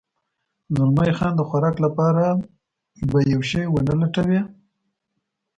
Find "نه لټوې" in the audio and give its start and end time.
3.87-4.41